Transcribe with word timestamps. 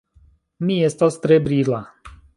Mi 0.69 0.77
estas 0.87 1.19
tre 1.27 1.37
brila. 1.49 1.83